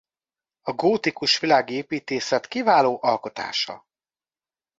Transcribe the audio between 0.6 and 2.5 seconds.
A gótikus világi építészet